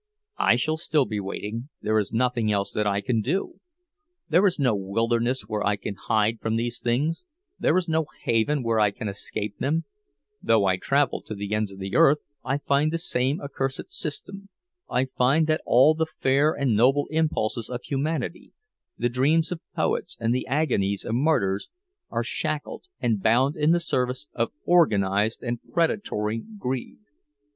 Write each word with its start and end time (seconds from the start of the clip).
I 0.39 0.55
shall 0.55 0.77
still 0.77 1.05
be 1.05 1.19
waiting—there 1.19 1.99
is 1.99 2.11
nothing 2.11 2.51
else 2.51 2.71
that 2.73 2.87
I 2.87 3.01
can 3.01 3.21
do. 3.21 3.59
There 4.29 4.47
is 4.47 4.57
no 4.57 4.75
wilderness 4.75 5.43
where 5.43 5.63
I 5.63 5.75
can 5.75 5.93
hide 5.93 6.39
from 6.39 6.55
these 6.55 6.79
things, 6.79 7.23
there 7.59 7.77
is 7.77 7.87
no 7.87 8.07
haven 8.23 8.63
where 8.63 8.79
I 8.79 8.89
can 8.89 9.07
escape 9.07 9.59
them; 9.59 9.85
though 10.41 10.65
I 10.65 10.77
travel 10.77 11.21
to 11.21 11.35
the 11.35 11.53
ends 11.53 11.71
of 11.71 11.77
the 11.77 11.95
earth, 11.95 12.23
I 12.43 12.57
find 12.57 12.91
the 12.91 12.97
same 12.97 13.39
accursed 13.41 13.91
system—I 13.91 15.05
find 15.15 15.45
that 15.45 15.61
all 15.67 15.93
the 15.93 16.07
fair 16.07 16.51
and 16.51 16.75
noble 16.75 17.05
impulses 17.11 17.69
of 17.69 17.83
humanity, 17.83 18.53
the 18.97 19.07
dreams 19.07 19.51
of 19.51 19.61
poets 19.75 20.17
and 20.19 20.33
the 20.33 20.47
agonies 20.47 21.05
of 21.05 21.13
martyrs, 21.13 21.69
are 22.09 22.23
shackled 22.23 22.85
and 22.99 23.21
bound 23.21 23.55
in 23.55 23.69
the 23.69 23.79
service 23.79 24.25
of 24.33 24.49
organized 24.65 25.43
and 25.43 25.59
predatory 25.71 26.41
Greed! 26.57 26.97